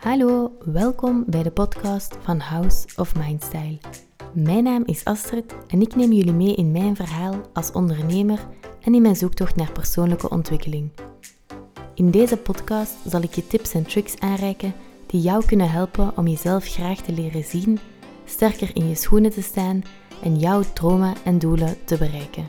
[0.00, 3.78] Hallo, welkom bij de podcast van House of Mindstyle.
[4.32, 8.38] Mijn naam is Astrid en ik neem jullie mee in mijn verhaal als ondernemer
[8.80, 10.90] en in mijn zoektocht naar persoonlijke ontwikkeling.
[11.94, 14.72] In deze podcast zal ik je tips en tricks aanreiken
[15.06, 17.78] die jou kunnen helpen om jezelf graag te leren zien,
[18.24, 19.82] sterker in je schoenen te staan
[20.22, 22.48] en jouw dromen en doelen te bereiken.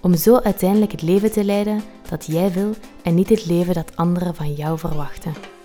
[0.00, 3.96] Om zo uiteindelijk het leven te leiden dat jij wil en niet het leven dat
[3.96, 5.55] anderen van jou verwachten.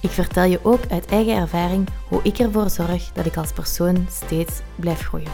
[0.00, 4.06] Ik vertel je ook uit eigen ervaring hoe ik ervoor zorg dat ik als persoon
[4.10, 5.30] steeds blijf groeien.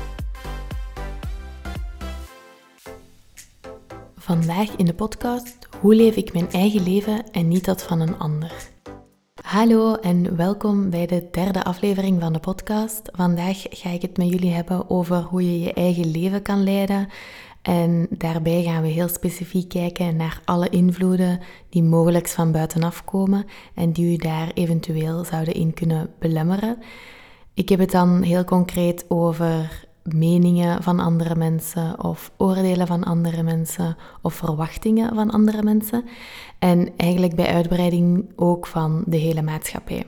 [4.16, 8.18] Vandaag in de podcast Hoe leef ik mijn eigen leven en niet dat van een
[8.18, 8.52] ander?
[9.42, 13.08] Hallo en welkom bij de derde aflevering van de podcast.
[13.12, 17.08] Vandaag ga ik het met jullie hebben over hoe je je eigen leven kan leiden
[17.62, 23.44] en daarbij gaan we heel specifiek kijken naar alle invloeden die mogelijk van buitenaf komen
[23.74, 26.78] en die u daar eventueel zouden in kunnen belemmeren.
[27.54, 33.42] Ik heb het dan heel concreet over meningen van andere mensen of oordelen van andere
[33.42, 36.04] mensen of verwachtingen van andere mensen.
[36.58, 40.04] En eigenlijk bij uitbreiding ook van de hele maatschappij.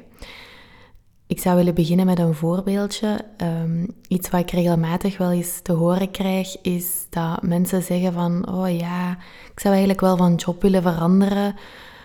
[1.27, 3.25] Ik zou willen beginnen met een voorbeeldje.
[3.36, 8.48] Ehm, iets wat ik regelmatig wel eens te horen krijg, is dat mensen zeggen van,
[8.48, 9.11] oh ja,
[9.52, 11.55] ik zou eigenlijk wel van job willen veranderen,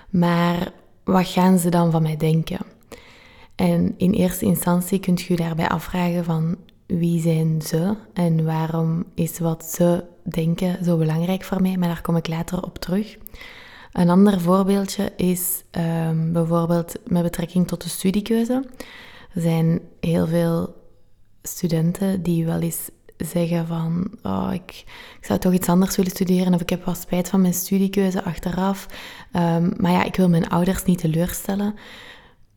[0.10, 0.72] maar
[1.04, 2.60] wat gaan ze dan van mij denken?
[3.56, 9.40] En in eerste instantie kunt je daarbij afvragen van, wie zijn ze en waarom is
[9.40, 13.18] wat ze denken zo belangrijk voor mij, maar daar kom ik later op terug.
[13.94, 18.64] Een ander voorbeeldje is ehm, bijvoorbeeld met betrekking tot de studiekeuze.
[19.34, 20.76] Er zijn heel veel
[21.42, 24.84] studenten die wel eens zeggen van oh, ik,
[25.20, 28.24] ik zou toch iets anders willen studeren of ik heb wel spijt van mijn studiekeuze
[28.24, 28.88] achteraf.
[29.34, 31.76] Um, maar ja, ik wil mijn ouders niet teleurstellen.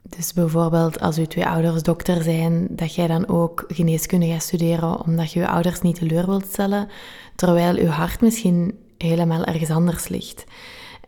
[0.03, 5.01] Dus bijvoorbeeld als uw twee ouders dokter zijn, dat jij dan ook geneeskunde gaat studeren
[5.01, 6.89] omdat je je ouders niet teleur wilt stellen,
[7.37, 10.45] terwijl uw hart misschien helemaal ergens anders ligt.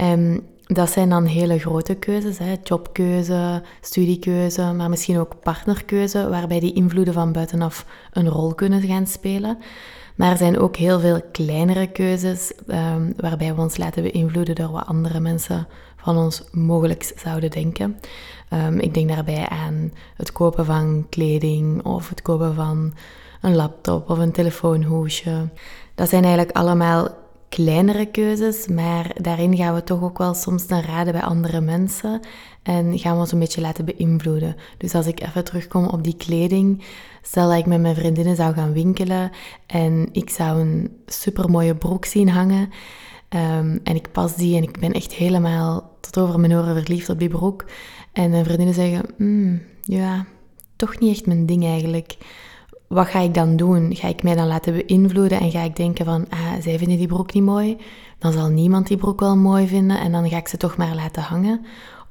[0.03, 2.55] Um, dat zijn dan hele grote keuzes, hè?
[2.63, 9.07] jobkeuze, studiekeuze, maar misschien ook partnerkeuze, waarbij die invloeden van buitenaf een rol kunnen gaan
[9.07, 9.59] spelen.
[10.15, 14.71] Maar er zijn ook heel veel kleinere keuzes, um, waarbij we ons laten beïnvloeden door
[14.71, 15.67] wat andere mensen
[15.97, 18.01] van ons mogelijk zouden denken.
[18.53, 22.95] Um, ik denk daarbij aan het kopen van kleding of het kopen van
[23.41, 25.49] een laptop of een telefoonhoesje.
[25.95, 27.09] Dat zijn eigenlijk allemaal
[27.49, 32.21] kleinere keuzes, maar daarin gaan we toch ook wel soms ten raden bij andere mensen
[32.63, 34.57] en gaan we ons een beetje laten beïnvloeden.
[34.79, 36.85] Dus als ik even terugkom op die kleding,
[37.23, 39.31] stel dat ik met mijn vriendinnen zou gaan winkelen
[39.67, 42.71] en ik zou een supermooie broek zien hangen
[43.29, 47.09] um, en ik pas die en ik ben echt helemaal tot over mijn oren verliefd
[47.09, 47.65] op die broek
[48.13, 50.27] en mijn vriendinnen zeggen, mm, ja,
[50.77, 52.17] toch niet echt mijn ding eigenlijk
[52.95, 53.95] wat ga ik dan doen?
[53.97, 57.07] Ga ik mij dan laten beïnvloeden en ga ik denken van, ah, zij vinden die
[57.07, 57.77] broek niet mooi,
[58.19, 60.95] dan zal niemand die broek wel mooi vinden en dan ga ik ze toch maar
[60.95, 61.65] laten hangen?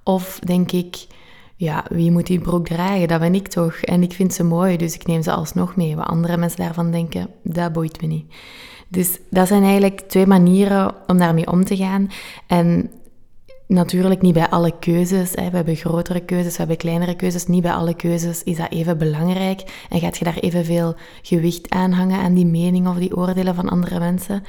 [0.03, 1.07] Of denk ik,
[1.55, 3.07] ja, wie moet die broek dragen?
[3.07, 3.73] Dat ben ik toch.
[3.73, 5.95] En ik vind ze mooi, dus ik neem ze alsnog mee.
[5.95, 8.33] Wat andere mensen daarvan denken, dat boeit me niet.
[8.87, 12.09] Dus dat zijn eigenlijk twee manieren om daarmee om te gaan.
[12.47, 12.91] En
[13.67, 15.31] Natuurlijk niet bij alle keuzes.
[15.31, 15.49] Hè.
[15.49, 17.45] We hebben grotere keuzes, we hebben kleinere keuzes.
[17.45, 19.85] Niet bij alle keuzes is dat even belangrijk.
[19.89, 23.69] En gaat je daar evenveel gewicht aan hangen aan die mening of die oordelen van
[23.69, 24.43] andere mensen.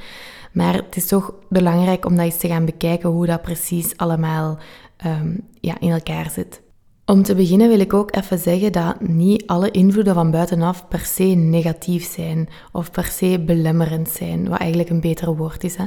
[0.51, 4.57] Maar het is toch belangrijk om dat eens te gaan bekijken hoe dat precies allemaal
[5.05, 6.61] um, ja, in elkaar zit.
[7.07, 10.99] Om te beginnen wil ik ook even zeggen dat niet alle invloeden van buitenaf per
[10.99, 15.75] se negatief zijn of per se belemmerend zijn, wat eigenlijk een beter woord is.
[15.75, 15.85] Hè?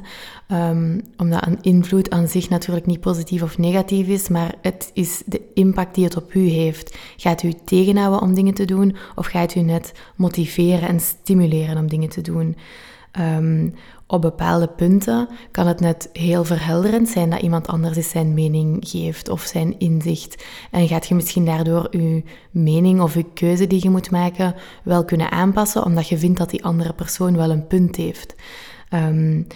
[0.71, 5.23] Um, omdat een invloed aan zich natuurlijk niet positief of negatief is, maar het is
[5.27, 6.99] de impact die het op u heeft.
[7.17, 11.89] Gaat u tegenhouden om dingen te doen of gaat u net motiveren en stimuleren om
[11.89, 12.57] dingen te doen?
[13.21, 13.75] Um,
[14.11, 18.77] op bepaalde punten kan het net heel verhelderend zijn dat iemand anders eens zijn mening
[18.89, 20.45] geeft of zijn inzicht.
[20.71, 24.55] En gaat je misschien daardoor je mening of je keuze die je moet maken
[24.85, 28.35] wel kunnen aanpassen, omdat je vindt dat die andere persoon wel een punt heeft.
[28.95, 29.47] Um,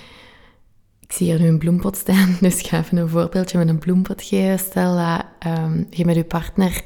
[1.01, 3.79] ik zie hier nu een bloempot staan, dus ik ga even een voorbeeldje met een
[3.79, 4.59] bloempot geven.
[4.59, 5.25] Stel dat
[5.59, 6.83] um, je met je partner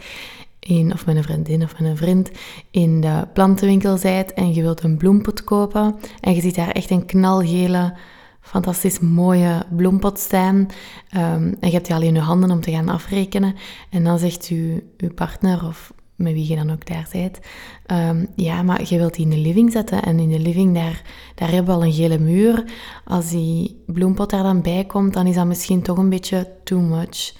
[0.66, 2.30] in, of met een vriendin of met een vriend
[2.70, 6.90] in de plantenwinkel zijt en je wilt een bloempot kopen en je ziet daar echt
[6.90, 7.94] een knalgele,
[8.40, 12.70] fantastisch mooie bloempot staan um, en je hebt die al in je handen om te
[12.70, 13.54] gaan afrekenen
[13.90, 17.38] en dan zegt u, uw partner of met wie je dan ook daar bent,
[17.86, 21.02] um, ja, maar je wilt die in de living zetten en in de living daar,
[21.34, 22.64] daar hebben we al een gele muur.
[23.04, 26.80] Als die bloempot daar dan bij komt, dan is dat misschien toch een beetje too
[26.80, 27.34] much.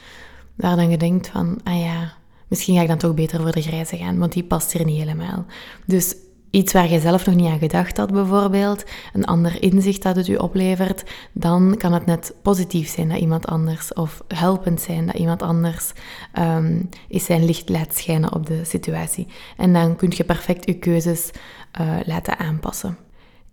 [0.54, 2.16] Waar dan je denkt van, ah ja,
[2.48, 4.98] misschien ga ik dan toch beter voor de grijze gaan, want die past hier niet
[4.98, 5.44] helemaal.
[5.86, 6.14] Dus
[6.50, 10.28] iets waar je zelf nog niet aan gedacht had, bijvoorbeeld, een ander inzicht dat het
[10.28, 11.02] u oplevert,
[11.32, 15.92] dan kan het net positief zijn dat iemand anders, of helpend zijn dat iemand anders
[16.38, 19.26] um, is zijn licht laat schijnen op de situatie.
[19.56, 21.30] En dan kun je perfect je keuzes
[21.80, 22.96] uh, laten aanpassen.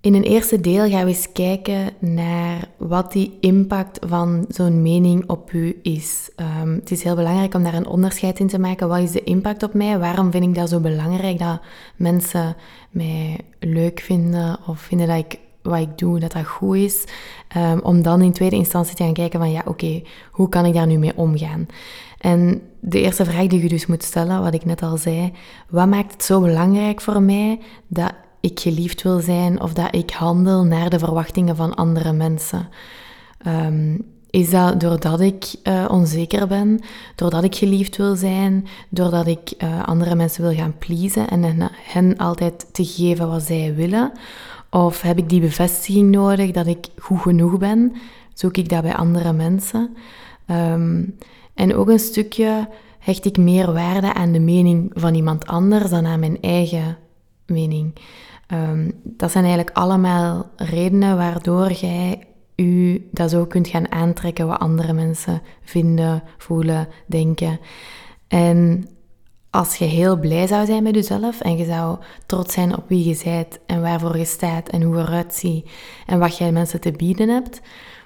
[0.04, 5.30] In een eerste deel gaan we eens kijken naar wat die impact van zo'n mening
[5.30, 6.30] op u is.
[6.64, 8.88] Um, het is heel belangrijk om daar een onderscheid in te maken.
[8.88, 10.00] Wat is de impact op mij?
[10.00, 11.62] Waarom vind ik dat zo belangrijk dat
[11.96, 12.56] mensen
[12.90, 17.04] mij leuk vinden of vinden dat ik wat ik doe, dat dat goed is.
[17.58, 20.02] Um, om dan in tweede instantie te gaan kijken van ja, oké,
[20.32, 21.66] hoe kan ik daar nu mee omgaan?
[22.18, 25.32] En de eerste vraag die je dus moet stellen, wat ik net al zei,
[25.70, 28.14] wat maakt het zo belangrijk voor mij dat
[28.44, 32.70] ik geliefd wil zijn of dat ik handel naar de verwachtingen van andere mensen.
[33.48, 36.80] Um, is dat doordat ik uh, onzeker ben,
[37.16, 42.18] doordat ik geliefd wil zijn, doordat ik uh, andere mensen wil gaan pleasen en hen,
[42.18, 44.12] altijd te geven wat zij willen?
[44.70, 47.94] Of heb ik die bevestiging nodig dat ik goed genoeg ben?
[48.34, 49.96] Zoek ik dat bij andere mensen?
[50.48, 51.16] Um,
[51.54, 52.68] en ook een stukje
[53.00, 56.98] hecht ik meer waarde aan de mening van iemand anders dan aan mijn eigen
[57.54, 57.96] mening.
[58.54, 64.60] Um, dat zijn eigenlijk allemaal redenen waardoor jij u dat zo kunt gaan aantrekken wat
[64.60, 67.60] andere mensen vinden, voelen, denken.
[68.28, 68.88] En
[69.50, 73.08] als je heel blij zou zijn met jezelf en je zou trots zijn op wie
[73.08, 75.70] je bent en waarvoor je staat en hoe je eruit ziet
[76.06, 77.62] en wat jij mensen te bieden hebt,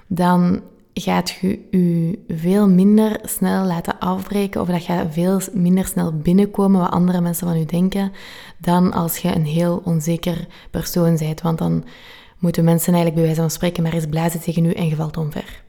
[0.06, 0.62] dan
[1.00, 6.80] gaat je je veel minder snel laten afbreken of dat gaat veel minder snel binnenkomen
[6.80, 8.12] wat andere mensen van je denken
[8.58, 11.40] dan als je een heel onzeker persoon bent.
[11.40, 11.84] Want dan
[12.38, 15.16] moeten mensen eigenlijk bij wijze van spreken maar eens blazen tegen u en je valt
[15.16, 15.62] omver.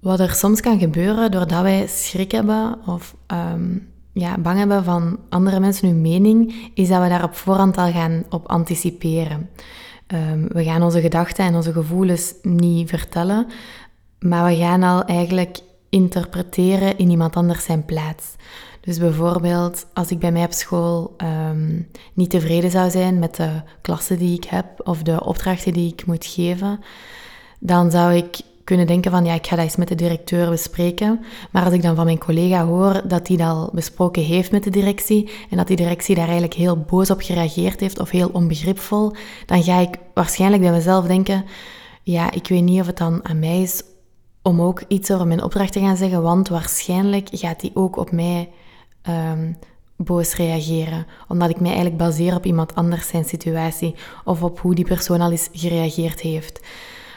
[0.00, 3.14] Wat er soms kan gebeuren doordat wij schrik hebben of
[3.52, 7.76] um, ja, bang hebben van andere mensen hun mening, is dat we daar op voorhand
[7.76, 9.48] al gaan op anticiperen.
[10.14, 13.46] Um, we gaan onze gedachten en onze gevoelens niet vertellen,
[14.20, 18.24] maar we gaan al eigenlijk interpreteren in iemand anders zijn plaats.
[18.80, 21.14] Dus bijvoorbeeld, als ik bij mij op school
[21.50, 25.92] um, niet tevreden zou zijn met de klasse die ik heb of de opdrachten die
[25.92, 26.80] ik moet geven,
[27.58, 31.20] dan zou ik kunnen denken van ja, ik ga dat eens met de directeur bespreken.
[31.50, 34.64] Maar als ik dan van mijn collega hoor dat hij dat al besproken heeft met
[34.64, 38.28] de directie en dat die directie daar eigenlijk heel boos op gereageerd heeft of heel
[38.32, 39.12] onbegripvol,
[39.46, 41.44] dan ga ik waarschijnlijk bij mezelf denken,
[42.02, 43.82] ja, ik weet niet of het dan aan mij is
[44.48, 48.10] om ook iets over mijn opdracht te gaan zeggen, want waarschijnlijk gaat die ook op
[48.10, 48.48] mij
[49.08, 49.56] um,
[49.96, 51.06] boos reageren.
[51.28, 55.20] Omdat ik mij eigenlijk baseer op iemand anders zijn situatie of op hoe die persoon
[55.20, 56.60] al eens gereageerd heeft.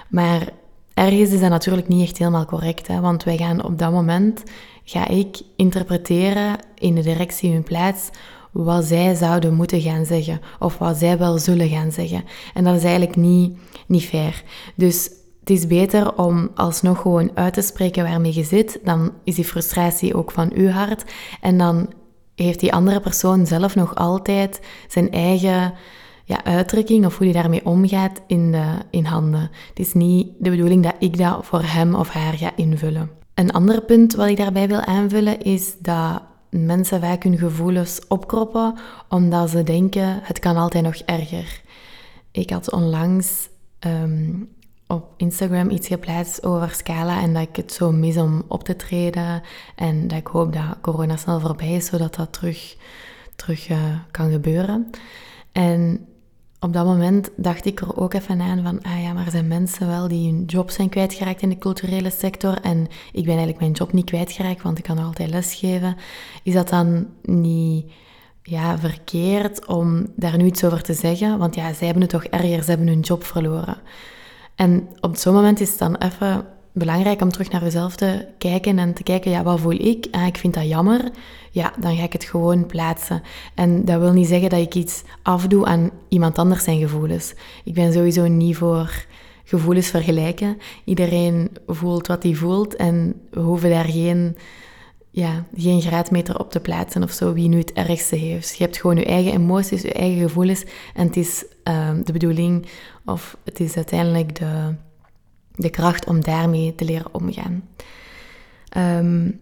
[0.10, 0.50] Maar
[0.94, 3.00] ergens is dat natuurlijk niet echt helemaal correct, hè?
[3.00, 4.44] want wij gaan op dat moment,
[4.84, 8.10] ga ik interpreteren in de directie hun plaats
[8.52, 12.24] wat zij zouden moeten gaan zeggen of wat zij wel zullen gaan zeggen.
[12.54, 13.58] En dat is eigenlijk niet,
[13.88, 14.44] niet fair.
[14.76, 15.10] Dus
[15.42, 18.80] het is beter om alsnog gewoon uit te spreken waarmee je zit.
[18.84, 21.04] Dan is die frustratie ook van uw hart.
[21.42, 21.94] En dan
[22.36, 25.74] heeft die andere persoon zelf nog altijd zijn eigen
[26.26, 29.50] ja, uitdrukking of hoe die daarmee omgaat in, de, in handen.
[29.70, 33.10] Het is niet de bedoeling dat ik dat voor hem of haar ga invullen.
[33.34, 38.74] Een ander punt wat ik daarbij wil aanvullen is dat mensen vaak hun gevoelens opkroppen
[39.10, 41.62] omdat ze denken het kan altijd nog erger.
[42.32, 44.34] Ik had onlangs ehm,
[44.92, 48.76] op Instagram iets geplaatst over Scala en dat ik het zo mis om op te
[48.76, 49.42] treden.
[49.76, 52.76] En dat ik hoop dat corona snel voorbij is, zodat dat terug,
[53.36, 53.78] terug uh,
[54.12, 54.90] kan gebeuren.
[55.52, 56.06] En
[56.60, 59.48] op dat moment dacht ik er ook even aan van, ah ja, maar er zijn
[59.48, 63.60] mensen wel die hun job zijn kwijtgeraakt in de culturele sector en ik ben eigenlijk
[63.60, 65.96] mijn job niet kwijtgeraakt, want ik kan nog altijd lesgeven.
[66.44, 67.92] Is dat dan niet
[68.44, 71.38] ja, verkeerd om daar nu iets over te zeggen?
[71.38, 73.78] Want ja, zij hebben het toch erger, ze hebben hun job verloren.
[74.62, 78.80] En op zo'n moment is het dan even belangrijk om terug naar jezelf te kijken
[78.80, 80.08] en te kijken, ja, wat voel ik?
[80.12, 81.12] Ah, ik vind dat jammer.
[81.52, 83.22] Ja, dan ga ik het gewoon plaatsen.
[83.56, 87.34] En dat wil niet zeggen dat ik iets afdoe aan iemand anders zijn gevoelens.
[87.64, 89.06] Ik ben sowieso niet voor
[89.44, 90.58] gevoelens vergelijken.
[90.84, 94.38] Iedereen voelt wat hij voelt en we hoeven daar geen,
[95.12, 98.58] ja, geen graadmeter op te plaatsen of zo, wie nu het ergste heeft.
[98.58, 100.64] Je hebt gewoon je eigen emoties, je eigen gevoelens
[100.94, 102.68] en het is uh, de bedoeling
[103.06, 104.76] of het is uiteindelijk de,
[105.52, 107.64] de kracht om daarmee te leren omgaan.
[108.78, 109.40] Um,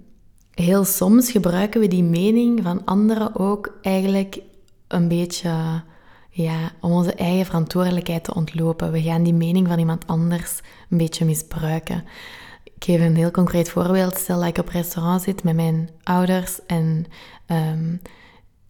[0.54, 4.40] heel soms gebruiken we die mening van anderen ook eigenlijk
[4.88, 5.82] een beetje
[6.30, 8.92] ja, om onze eigen verantwoordelijkheid te ontlopen.
[8.92, 10.60] We gaan die mening van iemand anders
[10.90, 12.04] een beetje misbruiken.
[12.64, 14.18] Ik geef een heel concreet voorbeeld.
[14.18, 17.06] Stel dat ik op restaurant zit met mijn ouders en
[17.46, 17.96] ehm,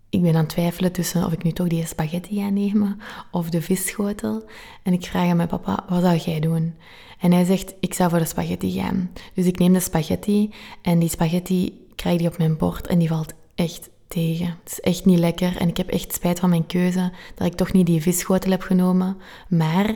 [0.09, 2.99] ik ben aan het twijfelen tussen of ik nu toch die spaghetti ga nemen
[3.31, 4.43] of de visschotel.
[4.83, 6.75] En ik vraag aan mijn papa, wat zou jij doen?
[7.19, 9.11] En hij zegt, ik zou voor de spaghetti gaan.
[9.33, 13.07] Dus ik neem de spaghetti en die spaghetti krijg die op mijn bord en die
[13.07, 14.45] valt echt tegen.
[14.45, 17.53] Het is echt niet lekker en ik heb echt spijt van mijn keuze dat ik
[17.53, 19.17] toch niet die visschotel heb genomen.
[19.49, 19.95] Maar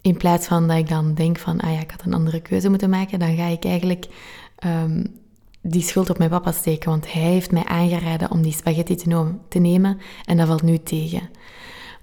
[0.00, 2.68] in plaats van dat ik dan denk van, ah ja, ik had een andere keuze
[2.68, 4.06] moeten maken, dan ga ik eigenlijk
[4.58, 5.04] ehm,
[5.62, 8.96] die schuld op mijn papa steken, want hij heeft mij aangeraden om die spaghetti
[9.48, 11.30] te, nemen en dat valt nu tegen.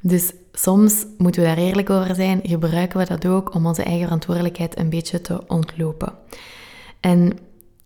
[0.01, 4.03] Dus soms moeten we daar eerlijk over zijn, gebruiken we dat ook om onze eigen
[4.03, 6.13] verantwoordelijkheid een beetje te ontlopen.
[6.99, 7.37] En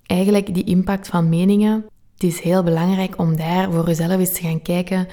[0.05, 4.41] eigenlijk die impact van meningen, het is heel belangrijk om daar voor jezelf eens te
[4.41, 5.07] gaan kijken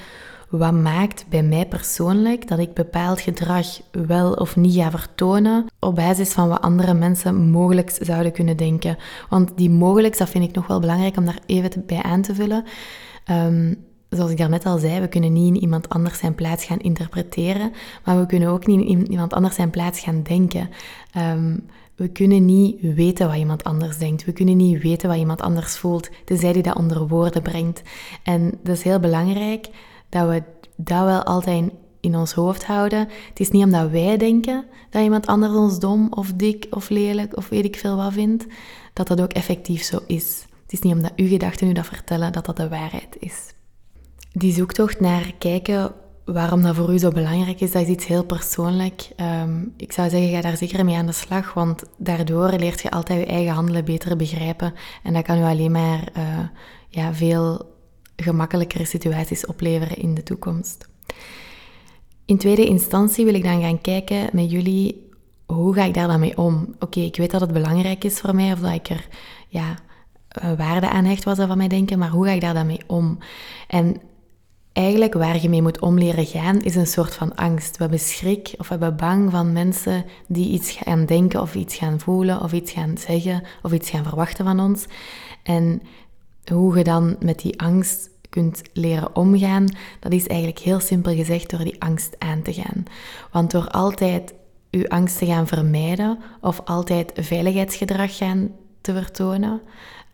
[0.49, 5.95] wat maakt bij mij persoonlijk dat ik bepaald gedrag wel of niet ga vertonen op
[5.95, 8.97] basis van wat andere mensen mogelijk zouden kunnen denken.
[9.29, 12.35] Want die mogelijk, dat vind ik nog wel belangrijk om daar even bij aan te
[12.35, 12.63] vullen.
[13.31, 13.75] Um,
[14.09, 17.71] zoals ik daarnet al zei, we kunnen niet in iemand anders zijn plaats gaan interpreteren,
[18.05, 20.69] maar we kunnen ook niet in iemand anders zijn plaats gaan denken.
[21.17, 21.65] Um,
[21.95, 24.25] we kunnen niet weten wat iemand anders denkt.
[24.25, 27.81] We kunnen niet weten wat iemand anders voelt, tenzij die dat onder woorden brengt.
[28.23, 29.69] En dat is heel belangrijk
[30.09, 30.43] dat we
[30.75, 32.99] dat wel altijd in ons hoofd houden.
[33.29, 37.37] Het is niet omdat wij denken dat iemand anders ons dom of dik of lelijk
[37.37, 38.45] of weet ik veel wat vindt,
[38.93, 40.45] dat dat ook effectief zo is.
[40.61, 43.53] Het is niet omdat uw gedachten u dat vertellen dat dat de waarheid is.
[44.31, 45.91] Die zoektocht naar kijken
[46.25, 49.09] waarom dat voor u zo belangrijk is, dat is iets heel persoonlijk.
[49.15, 52.91] Ehm, ik zou zeggen, ga daar zeker mee aan de slag, want daardoor leert je
[52.91, 54.73] altijd je eigen handelen beter begrijpen.
[55.03, 56.39] En dat kan u alleen maar uh,
[56.87, 57.77] ja, veel
[58.23, 60.89] gemakkelijkere situaties opleveren in de toekomst.
[62.25, 65.09] In tweede instantie wil ik dan gaan kijken met jullie,
[65.45, 66.75] hoe ga ik daar dan mee om?
[66.79, 69.07] Oké, ik weet dat het belangrijk is voor mij, of dat ik er
[69.47, 69.75] ja,
[70.27, 72.65] eh, waarde aan hecht, was dat van mij denken, maar hoe ga ik daar dan
[72.65, 73.17] mee om?
[73.67, 74.01] En
[74.73, 77.71] eigenlijk waar je mee moet om leren gaan, is een soort van angst.
[77.71, 81.75] We hebben schrik of we hebben bang van mensen die iets gaan denken of iets
[81.75, 84.85] gaan voelen of iets gaan zeggen of iets gaan verwachten van ons.
[85.43, 85.81] En
[86.49, 89.65] hoe je dan met die angst kunt leren omgaan,
[89.99, 92.83] dat is eigenlijk heel simpel gezegd door die angst aan te gaan.
[93.31, 94.33] Want door altijd
[94.71, 98.51] uw angst te gaan vermijden of altijd veiligheidsgedrag gaan
[98.81, 99.61] te vertonen,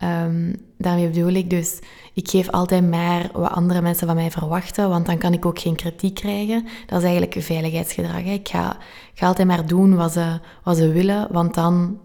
[0.04, 1.80] um, daarmee bedoel ik dus,
[2.14, 5.60] ik geef altijd maar wat andere mensen van mij verwachten, want dan kan ik ook
[5.60, 6.68] geen kritiek krijgen.
[6.86, 8.24] Dat is eigenlijk veiligheidsgedrag.
[8.24, 8.78] Ik ga,
[9.14, 12.00] ga altijd maar doen wat ze, wat ze willen, want dan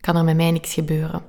[0.00, 1.22] kan er met mij niks gebeuren.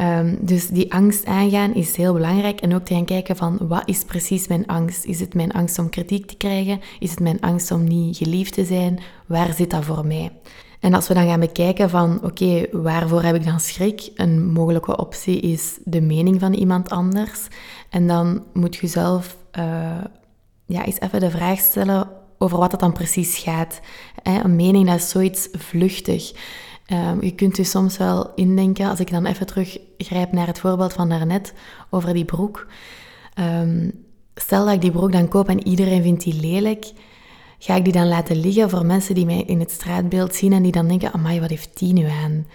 [0.00, 2.60] Um, dus die angst aangaan is heel belangrijk.
[2.60, 5.04] En ook te gaan kijken van wat is precies mijn angst?
[5.04, 6.80] Is het mijn angst om kritiek te krijgen?
[6.98, 9.00] Is het mijn angst om niet geliefd te zijn?
[9.26, 10.32] Waar zit dat voor mij?
[10.80, 14.10] En als we dan gaan bekijken van, oké, waarvoor heb ik dan schrik?
[14.14, 17.48] Een mogelijke optie is de mening van iemand anders.
[17.90, 19.64] En dan moet je zelf uh,
[20.66, 22.08] ja, eens even de vraag stellen
[22.38, 23.80] over wat het dan precies gaat.
[24.22, 26.32] Een mening, dat is zoiets vluchtig.
[26.92, 30.92] Um, je kunt je soms wel indenken, als ik dan even teruggrijp naar het voorbeeld
[30.92, 31.54] van daarnet
[31.90, 32.66] over die broek.
[33.38, 33.92] Um,
[34.34, 36.92] stel dat ik die broek dan koop en iedereen vindt die lelijk,
[37.58, 40.62] ga ik die dan laten liggen voor mensen die mij in het straatbeeld zien en
[40.62, 42.46] die dan denken, amai, wat heeft die nu aan?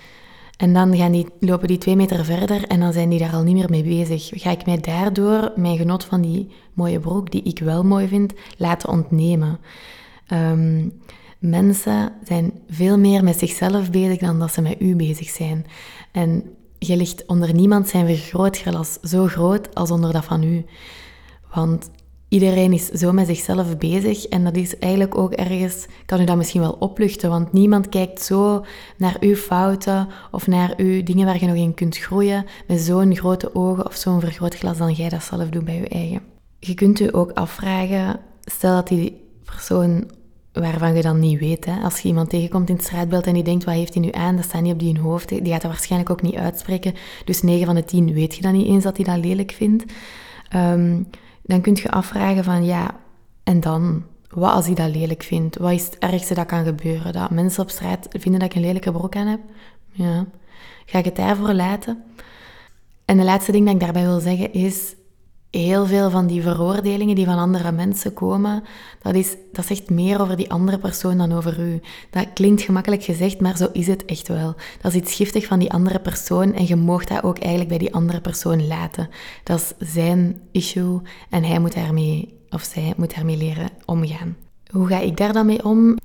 [0.57, 3.43] En dan gaan die, lopen die twee meter verder en dan zijn die daar al
[3.43, 4.29] niet meer mee bezig.
[4.33, 8.33] Ga ik mij daardoor mijn genot van die mooie broek, die ik wel mooi vind,
[8.57, 9.59] laten ontnemen?
[10.33, 11.01] Um,
[11.39, 15.65] Mensen zijn veel meer met zichzelf bezig dan dat ze met u bezig zijn.
[16.11, 16.43] En
[16.79, 20.65] je ligt onder niemand zijn vergrootglas zo groot als onder dat van u.
[21.53, 21.89] Want
[22.27, 26.37] iedereen is zo met zichzelf bezig en dat is eigenlijk ook ergens, kan u dat
[26.37, 28.65] misschien wel opluchten, want niemand kijkt zo
[28.97, 33.15] naar uw fouten of naar uw dingen waar je nog in kunt groeien met zo'n
[33.15, 36.21] grote ogen of zo'n vergrootglas dan jij dat zelf doet bij je eigen.
[36.59, 40.17] Je kunt u ook afvragen, stel dat die persoon
[40.59, 41.65] waarvan je dan niet weet.
[41.65, 41.81] Hè.
[41.81, 44.35] Als je iemand tegenkomt in het straatbeeld en die denkt, wat heeft hij nu aan?
[44.35, 45.29] Dat staat niet op die hoofd.
[45.29, 46.93] Die gaat dat waarschijnlijk ook niet uitspreken.
[47.25, 49.93] Dus 9 van de 10 weet je dan niet eens dat hij dat lelijk vindt.
[50.55, 51.07] Um,
[51.41, 52.95] dan kun je afvragen van, ja,
[53.43, 54.03] en dan?
[54.29, 55.57] Wat als hij dat lelijk vindt?
[55.57, 57.13] Wat is het ergste dat kan gebeuren?
[57.13, 59.39] Dat mensen op straat vinden dat ik een lelijke broek aan heb?
[59.91, 60.25] Ja.
[60.85, 62.03] Ga ik het daarvoor laten?
[63.05, 64.95] En de laatste ding dat ik daarbij wil zeggen is,
[65.51, 68.63] heel veel van die veroordelingen die van andere mensen komen,
[69.01, 71.81] dat, is, dat zegt meer over die andere persoon dan over u.
[72.09, 74.55] Dat klinkt gemakkelijk gezegd, maar zo is het echt wel.
[74.81, 77.77] Dat is iets giftig van die andere persoon en je moogt dat ook eigenlijk bij
[77.77, 79.09] die andere persoon laten.
[79.43, 84.37] Dat is zijn issue en hij moet daarmee, of zij moet daarmee leren omgaan.
[84.71, 85.97] Hoe ga ik daar dan mee om?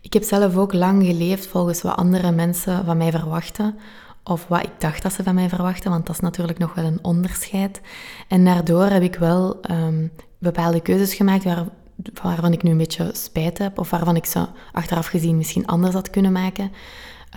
[0.00, 3.74] Ik heb zelf ook lang geleefd volgens wat andere mensen van mij verwachten
[4.24, 6.84] of wat ik dacht dat ze van mij verwachten, want dat is natuurlijk nog wel
[6.84, 7.80] een onderscheid.
[8.28, 11.64] En daardoor heb ik wel um, bepaalde keuzes gemaakt waar,
[12.22, 15.94] waarvan ik nu een beetje spijt heb, of waarvan ik ze achteraf gezien misschien anders
[15.94, 16.72] had kunnen maken.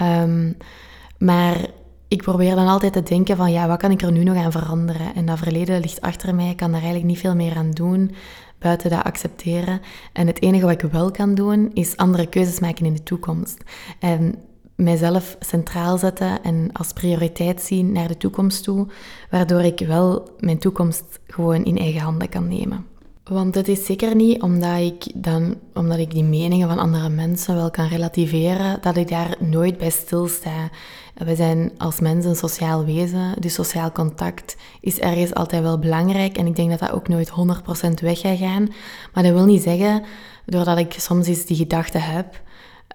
[0.01, 0.57] Um,
[1.17, 1.57] maar
[2.07, 4.51] ik probeer dan altijd te denken van, ja, wat kan ik er nu nog aan
[4.51, 5.15] veranderen?
[5.15, 8.15] En dat verleden ligt achter mij, ik kan daar eigenlijk niet veel meer aan doen,
[8.59, 9.81] buiten dat accepteren.
[10.13, 13.63] En het enige wat ik wel kan doen, is andere keuzes maken in de toekomst.
[13.99, 14.35] En
[14.77, 18.87] mijzelf centraal zetten en als prioriteit zien naar de toekomst toe,
[19.29, 22.85] waardoor ik wel mijn toekomst gewoon in eigen handen kan nemen.
[23.23, 27.55] Want het is zeker niet omdat ik, dan, omdat ik die meningen van andere mensen
[27.55, 30.69] wel kan relativeren, dat ik daar nooit bij stilsta.
[31.13, 36.37] We zijn als mensen sociaal wezen, dus sociaal contact is ergens altijd wel belangrijk.
[36.37, 37.33] En ik denk dat dat ook nooit 100%
[38.01, 38.67] weg gaat gaan.
[39.13, 40.03] Maar dat wil niet zeggen,
[40.45, 42.41] doordat ik soms eens die gedachten heb,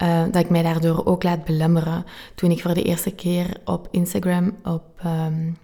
[0.02, 2.04] uh, dat ik mij daardoor ook laat belemmeren.
[2.34, 5.56] Toen ik voor de eerste keer op Instagram op, um,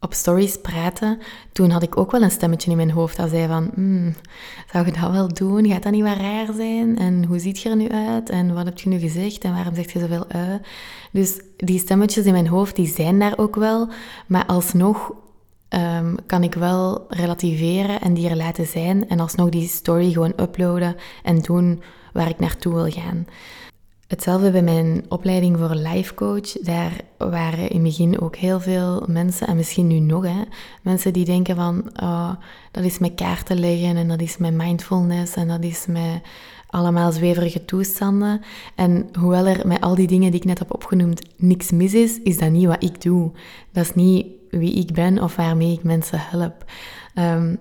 [0.00, 1.18] op stories praatte,
[1.52, 4.14] toen had ik ook wel een stemmetje in mijn hoofd dat zei van, mm,
[4.72, 5.66] zou je dat wel doen?
[5.66, 6.98] Gaat dat niet wat raar zijn?
[6.98, 8.30] En hoe ziet je er nu uit?
[8.30, 9.44] En wat heb je nu gezegd?
[9.44, 10.60] En waarom zeg je zoveel u?
[11.12, 13.88] Dus die stemmetjes in mijn hoofd, die zijn daar ook wel.
[14.26, 15.12] Maar alsnog
[15.68, 19.08] um, kan ik wel relativeren en die er laten zijn.
[19.08, 21.82] En alsnog die story gewoon uploaden en doen
[22.12, 23.26] waar ik naartoe wil gaan.
[24.10, 26.52] Hetzelfde bij mijn opleiding voor life coach.
[26.52, 30.42] Daar waren in het begin ook heel veel mensen, en misschien nu nog, hè,
[30.82, 32.32] mensen die denken van, oh,
[32.70, 36.20] dat is met kaarten leggen en dat is met mindfulness en dat is met
[36.66, 38.40] allemaal zweverige toestanden.
[38.74, 42.20] En hoewel er met al die dingen die ik net heb opgenoemd niks mis is,
[42.22, 43.30] is dat niet wat ik doe.
[43.72, 46.64] Dat is niet wie ik ben of waarmee ik mensen help.
[47.14, 47.58] Um,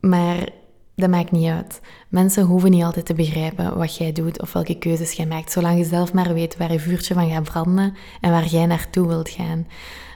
[0.00, 0.48] maar
[0.96, 1.80] dat maakt niet uit.
[2.08, 5.78] Mensen hoeven niet altijd te begrijpen wat jij doet of welke keuzes jij maakt, zolang
[5.78, 9.28] je zelf maar weet waar je vuurtje van gaat branden en waar jij naartoe wilt
[9.28, 9.66] gaan.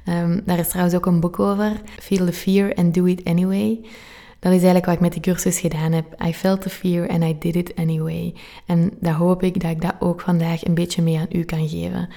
[0.08, 3.80] Um, daar is trouwens ook een boek over, Feel the Fear and Do It Anyway.
[4.40, 6.22] Dat is eigenlijk wat ik met die cursus gedaan heb.
[6.26, 8.34] I felt the fear and I did it anyway.
[8.66, 11.68] En dat hoop ik dat ik dat ook vandaag een beetje mee aan u kan
[11.68, 12.08] geven.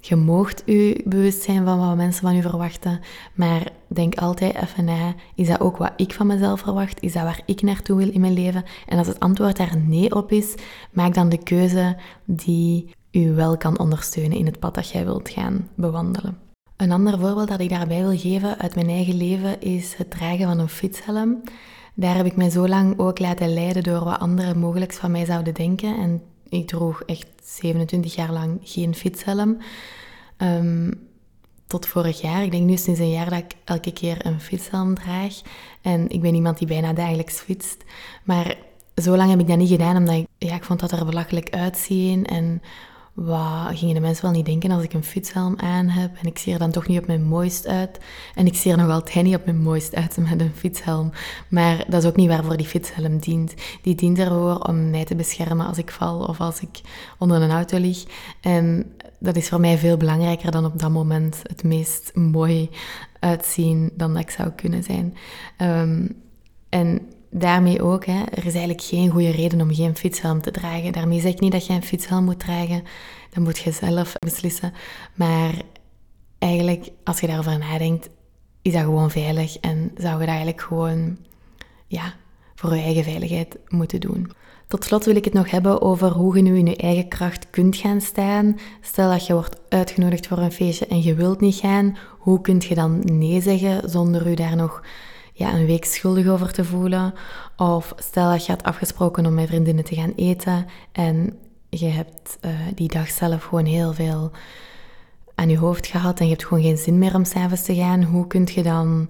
[0.00, 3.00] Je moogt u bewust zijn van wat mensen van u verwachten,
[3.34, 7.02] maar denk altijd even na, is dat ook wat ik van mezelf verwacht?
[7.02, 8.64] Is dat waar ik naartoe wil in mijn leven?
[8.86, 10.54] En als het antwoord daar nee op is,
[10.92, 15.28] maak dan de keuze die u wel kan ondersteunen in het pad dat jij wilt
[15.28, 16.38] gaan bewandelen.
[16.76, 20.46] Een ander voorbeeld dat ik daarbij wil geven uit mijn eigen leven is het dragen
[20.46, 21.42] van een fietshelm.
[21.94, 25.24] Daar heb ik mij zo lang ook laten leiden door wat anderen mogelijk van mij
[25.24, 25.96] zouden denken.
[25.96, 29.58] En ik droeg echt 27 jaar lang geen fietshelm.
[30.38, 31.08] Um,
[31.70, 32.42] tot vorig jaar.
[32.42, 35.40] Ik denk nu sinds een jaar dat ik elke keer een fietshelm draag.
[35.82, 37.84] En ik ben iemand die bijna dagelijks fietst.
[38.24, 38.56] Maar
[38.94, 41.50] zo lang heb ik dat niet gedaan, omdat ik, ja, ik vond dat er belachelijk
[41.50, 42.26] uitzien.
[42.26, 42.62] En
[43.14, 46.10] wat gingen de mensen wel niet denken als ik een fietshelm aan heb?
[46.20, 48.00] En ik zie er dan toch niet op mijn mooist uit.
[48.34, 51.12] En ik zie er nog altijd niet op mijn mooist uit met een fietshelm.
[51.48, 53.54] Maar dat is ook niet waarvoor die fietshelm dient.
[53.82, 56.80] Die dient ervoor om mij te beschermen als ik val of als ik
[57.18, 58.04] onder een auto lig.
[58.40, 62.70] En dat is voor mij veel belangrijker dan op dat moment het meest mooi
[63.20, 65.14] uitzien dan dat ik zou kunnen zijn.
[65.58, 66.16] Um,
[66.68, 70.92] en daarmee ook, hè, er is eigenlijk geen goede reden om geen fietshelm te dragen.
[70.92, 72.82] Daarmee zeg ik niet dat je een fietshelm moet dragen.
[73.30, 74.72] Dat moet je zelf beslissen.
[75.14, 75.54] Maar
[76.38, 78.08] eigenlijk, als je daarover nadenkt,
[78.62, 79.58] is dat gewoon veilig.
[79.58, 81.16] En zou je dat eigenlijk gewoon,
[81.86, 82.14] ja,
[82.54, 84.30] voor je eigen veiligheid moeten doen.
[84.66, 87.50] Tot slot wil ik het nog hebben over hoe je nu in je eigen kracht
[87.50, 88.58] kunt gaan staan.
[88.80, 91.96] Stel dat je wordt uitgenodigd voor een feestje en je wilt niet gaan.
[92.18, 94.82] Hoe kun je dan nee zeggen zonder je daar nog
[95.40, 97.14] ja, een week schuldig over te voelen.
[97.56, 102.38] Of stel dat je had afgesproken om met vriendinnen te gaan eten en je hebt
[102.44, 104.30] uh, die dag zelf gewoon heel veel
[105.34, 108.02] aan je hoofd gehad en je hebt gewoon geen zin meer om s'avonds te gaan.
[108.02, 109.08] Hoe kun je dan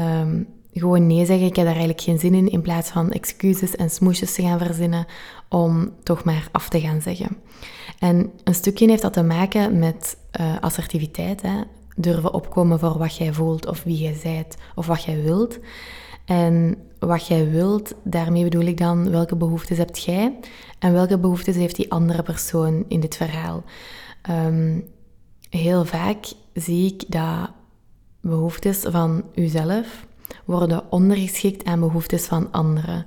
[0.00, 1.46] um, gewoon nee zeggen?
[1.46, 4.58] Ik heb daar eigenlijk geen zin in, in plaats van excuses en smoesjes te gaan
[4.58, 5.06] verzinnen
[5.48, 7.36] om toch maar af te gaan zeggen.
[7.98, 11.42] En een stukje heeft dat te maken met uh, assertiviteit.
[11.42, 11.60] Hè?
[11.96, 15.58] Durven opkomen voor wat jij voelt of wie jij zijt of wat jij wilt.
[16.24, 20.38] En wat jij wilt, daarmee bedoel ik dan welke behoeftes hebt jij
[20.78, 23.64] en welke behoeftes heeft die andere persoon in dit verhaal.
[24.30, 24.84] Um,
[25.50, 26.24] heel vaak
[26.54, 27.50] zie ik dat
[28.20, 30.06] behoeftes van uzelf
[30.44, 33.06] worden ondergeschikt aan behoeftes van anderen.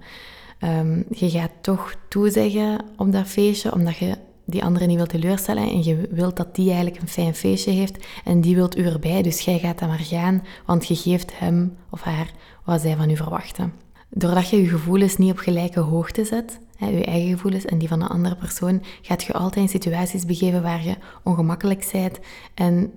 [0.63, 5.63] Um, je gaat toch toezeggen op dat feestje omdat je die andere niet wilt teleurstellen
[5.63, 9.21] en je wilt dat die eigenlijk een fijn feestje heeft en die wilt u erbij,
[9.21, 12.31] dus jij gaat dan maar gaan, want je geeft hem of haar
[12.63, 13.73] wat zij van u verwachten.
[14.09, 17.87] Doordat je je gevoelens niet op gelijke hoogte zet, hè, je eigen gevoelens en die
[17.87, 22.19] van een andere persoon, gaat je altijd in situaties begeven waar je ongemakkelijk bent
[22.53, 22.91] en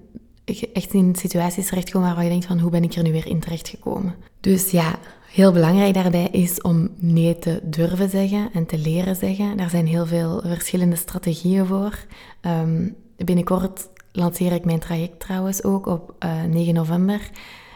[0.72, 3.40] echt in situaties terechtkomen waarvan je denkt van hoe ben ik er nu weer in
[3.40, 4.14] terechtgekomen.
[4.40, 4.98] Dus ja,
[5.36, 9.56] heel belangrijk daarbij is om nee te durven zeggen en te leren zeggen.
[9.56, 11.98] Daar zijn heel veel verschillende strategieën voor.
[12.40, 17.30] Um, binnenkort lanceer ik mijn traject trouwens ook op uh, eh, 9 november.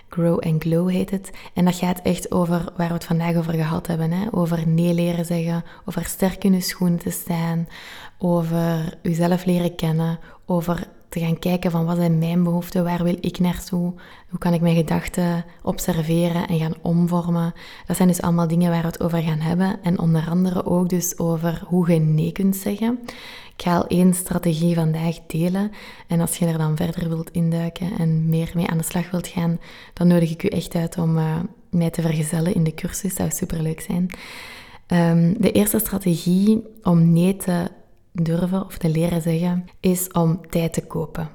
[0.09, 1.31] Grow and Glow heet het.
[1.55, 4.13] En dat gaat echt over waar we het vandaag over gehad hebben.
[4.13, 4.27] Hè?
[4.31, 7.69] Over nee leren zeggen, over sterk in je schoenen te staan,
[8.19, 13.17] over jezelf leren kennen, over te gaan kijken van wat zijn mijn behoeften, waar wil
[13.21, 13.93] ik naartoe,
[14.29, 17.53] hoe kan ik mijn gedachten observeren en gaan omvormen.
[17.87, 20.89] Dat zijn dus allemaal dingen waar we het over gaan hebben en onder andere ook
[20.89, 22.99] dus over hoe je nee kunt zeggen.
[23.57, 25.71] Ik ga al één strategie vandaag delen
[26.07, 29.27] en als je er dan verder wilt induiken en meer mee aan de slag wilt
[29.27, 29.59] gaan,
[29.93, 31.37] dan nodig ik u echt uit om uh,
[31.71, 33.03] mij te vergezellen in de cursus.
[33.03, 34.11] Dat zou superleuk zijn.
[34.87, 37.71] Um, de eerste strategie om nee te
[38.13, 41.29] durven of te leren zeggen, is om tijd te kopen.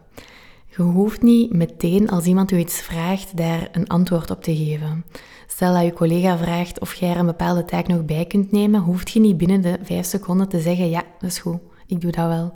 [0.65, 5.05] Je hoeft niet meteen als iemand u iets vraagt daar een antwoord op te geven.
[5.47, 8.81] Stel dat je collega vraagt of jij er een bepaalde taak nog bij kunt nemen,
[8.81, 12.11] hoeft je niet binnen de vijf seconden te zeggen ja, dat is goed, ik doe
[12.11, 12.53] dat wel.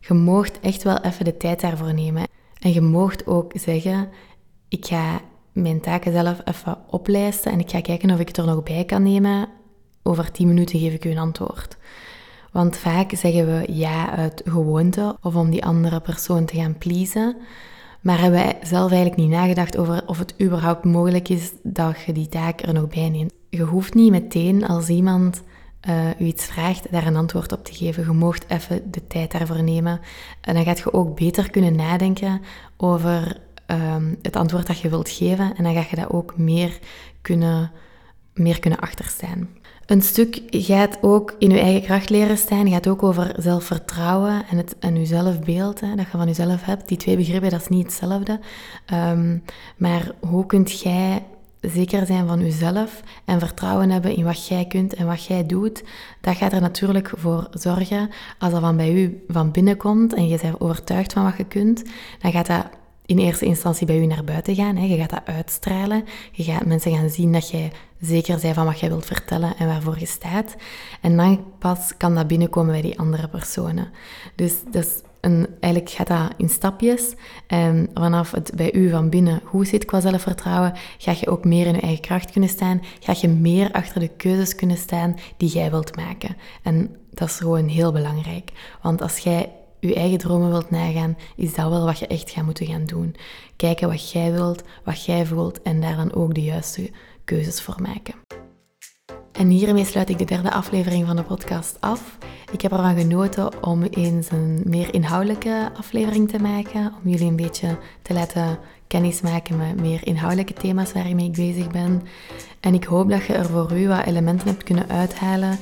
[0.00, 2.26] Je moogt echt wel even de tijd daarvoor nemen.
[2.58, 4.08] En je moogt ook zeggen,
[4.68, 5.20] ik ga
[5.52, 8.84] mijn taken zelf even oplijsten en ik ga kijken of ik het er nog bij
[8.84, 9.48] kan nemen.
[10.02, 11.76] Over tien minuten geef ik u een antwoord.
[12.52, 17.36] Want vaak zeggen we ja uit gewoonte of om die andere persoon te gaan pleasen.
[18.00, 22.12] Maar hebben wij zelf eigenlijk niet nagedacht over of het überhaupt mogelijk is dat je
[22.12, 23.32] die taak er nog bij neemt.
[23.48, 25.42] Je hoeft niet meteen als iemand
[25.88, 28.04] uh, u iets vraagt, daar een antwoord op te geven.
[28.04, 30.00] Je moogt even de tijd daarvoor nemen.
[30.40, 32.40] En dan gaat je ook beter kunnen nadenken
[32.76, 33.36] over
[33.66, 35.56] um, het antwoord dat je wilt geven.
[35.56, 36.78] En dan ga je dat ook meer
[37.20, 37.70] kunnen,
[38.34, 39.48] meer kunnen achterstaan.
[39.86, 44.56] Een stuk gaat ook in je eigen kracht leren staan, gaat ook over zelfvertrouwen en,
[44.56, 46.88] het, en je zelfbeeld, hè, dat je van jezelf hebt.
[46.88, 48.40] Die twee begrippen, dat is niet hetzelfde.
[48.94, 49.42] Um,
[49.76, 51.22] maar hoe kunt jij
[51.60, 55.82] zeker zijn van jezelf en vertrouwen hebben in wat jij kunt en wat jij doet,
[56.20, 60.28] dat gaat er natuurlijk voor zorgen, als dat van bij u van binnen komt en
[60.28, 61.84] je bent overtuigd van wat je kunt,
[62.18, 62.66] dan gaat dat
[63.06, 64.76] in eerste instantie bij u naar buiten gaan.
[64.76, 64.84] Hè.
[64.84, 66.04] Je gaat dat uitstralen.
[66.32, 69.66] Je gaat mensen gaan zien dat jij zeker bent van wat jij wilt vertellen en
[69.66, 70.56] waarvoor je staat.
[71.00, 73.90] En dan pas kan dat binnenkomen bij die andere personen.
[74.34, 77.14] Dus dat is een, eigenlijk gaat dat in stapjes.
[77.46, 81.66] En vanaf het bij u van binnen hoe zit qua zelfvertrouwen, ga je ook meer
[81.66, 82.82] in je eigen kracht kunnen staan.
[83.00, 86.36] Ga je meer achter de keuzes kunnen staan die jij wilt maken.
[86.62, 88.52] En dat is gewoon heel belangrijk.
[88.82, 89.52] Want als jij
[89.88, 93.14] je eigen dromen wilt nagaan, is dat wel wat je echt gaat moeten gaan doen.
[93.56, 96.90] Kijken wat jij wilt, wat jij voelt en daar dan ook de juiste
[97.24, 98.14] keuzes voor maken.
[99.32, 102.18] En hiermee sluit ik de derde aflevering van de podcast af.
[102.52, 107.36] Ik heb ervan genoten om eens een meer inhoudelijke aflevering te maken, om jullie een
[107.36, 112.02] beetje te laten kennismaken met meer inhoudelijke thema's waarmee ik bezig ben.
[112.60, 115.58] En ik hoop dat je er voor u wat elementen hebt kunnen uithalen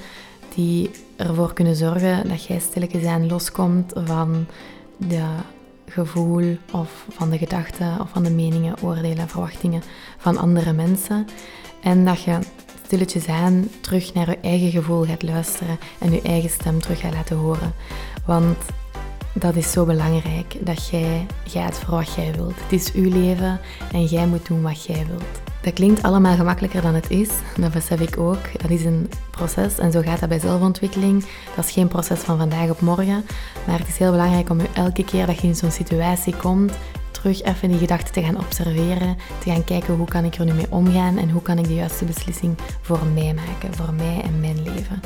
[0.55, 4.47] die ervoor kunnen zorgen dat jij stilletjes aan loskomt van
[4.97, 5.25] de
[5.87, 9.83] gevoel of van de gedachten of van de meningen, oordelen en verwachtingen
[10.19, 11.27] van andere mensen.
[11.83, 12.39] En dat je
[12.85, 17.15] stilletjes aan terug naar je eigen gevoel gaat luisteren en je eigen stem terug gaat
[17.15, 17.73] laten horen.
[18.27, 18.59] Want
[19.33, 22.63] dat is zo belangrijk, dat jij gaat voor wat jij wilt.
[22.63, 23.61] Het is uw leven
[23.93, 25.50] en jij moet doen wat jij wilt.
[25.63, 28.61] Dat klinkt allemaal gemakkelijker dan het is, dat besef ik ook.
[28.63, 31.25] Dat is een proces en zo gaat dat bij zelfontwikkeling.
[31.57, 33.25] Dat is geen proces van vandaag op morgen,
[33.67, 36.73] maar het is heel belangrijk om elke keer dat je in zo'n situatie komt,
[37.11, 40.53] terug even die gedachten te gaan observeren, te gaan kijken hoe kan ik er nu
[40.53, 44.41] mee omgaan en hoe kan ik de juiste beslissing voor mij maken, voor mij en
[44.41, 45.01] mijn leven.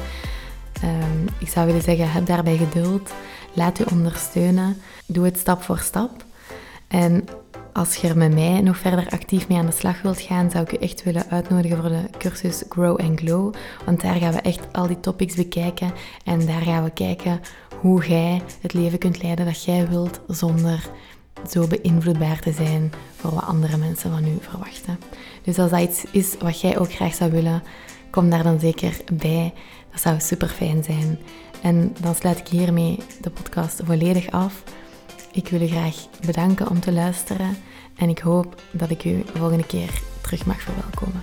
[0.85, 3.11] Um, ik zou willen zeggen, heb daarbij geduld,
[3.53, 6.25] laat je ondersteunen, doe het stap voor stap.
[6.89, 7.29] En
[7.75, 10.65] als je er met mij nog verder actief mee aan de slag wilt gaan, zou
[10.65, 13.55] ik je echt willen uitnodigen voor de cursus Grow and Glow.
[13.85, 15.93] Want daar gaan we echt al die topics bekijken
[16.25, 17.41] en daar gaan we kijken
[17.81, 20.91] hoe jij het leven kunt leiden dat jij wilt zonder
[21.51, 24.99] zo beïnvloedbaar te zijn voor wat andere mensen van u verwachten.
[25.43, 27.63] Dus als dat iets is wat jij ook graag zou willen,
[28.11, 29.53] kom daar dan zeker bij.
[29.91, 31.19] Dat zou super fijn zijn.
[31.63, 34.63] En dan sluit ik hiermee de podcast volledig af.
[35.35, 37.57] Ik wil u graag bedanken om te luisteren
[37.97, 41.23] en ik hoop dat ik u de volgende keer terug mag verwelkomen.